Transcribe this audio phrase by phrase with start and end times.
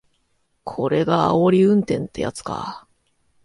[0.63, 2.87] これがあおり運転ってやつか